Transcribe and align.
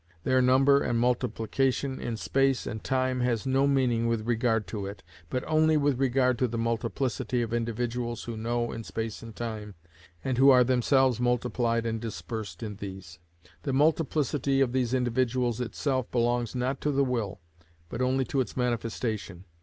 Their 0.23 0.41
number 0.41 0.81
and 0.81 0.97
multiplication 0.97 1.99
in 2.01 2.17
space 2.17 2.65
and 2.65 2.83
time 2.83 3.19
has 3.19 3.45
no 3.45 3.67
meaning 3.67 4.07
with 4.07 4.25
regard 4.27 4.65
to 4.69 4.87
it, 4.87 5.03
but 5.29 5.43
only 5.45 5.77
with 5.77 5.99
regard 5.99 6.39
to 6.39 6.47
the 6.47 6.57
multiplicity 6.57 7.43
of 7.43 7.53
individuals 7.53 8.23
who 8.23 8.35
know 8.35 8.71
in 8.71 8.83
space 8.83 9.21
and 9.21 9.35
time, 9.35 9.75
and 10.23 10.39
who 10.39 10.49
are 10.49 10.63
themselves 10.63 11.19
multiplied 11.19 11.85
and 11.85 12.01
dispersed 12.01 12.63
in 12.63 12.77
these. 12.77 13.19
The 13.61 13.73
multiplicity 13.73 14.59
of 14.59 14.71
these 14.71 14.95
individuals 14.95 15.61
itself 15.61 16.09
belongs 16.09 16.55
not 16.55 16.81
to 16.81 16.91
the 16.91 17.05
will, 17.05 17.39
but 17.87 18.01
only 18.01 18.25
to 18.25 18.39
its 18.41 18.57
manifestation. 18.57 19.45